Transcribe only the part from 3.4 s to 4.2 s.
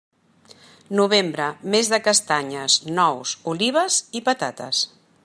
olives